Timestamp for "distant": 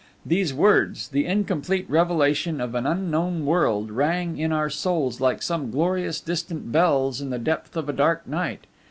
6.19-6.71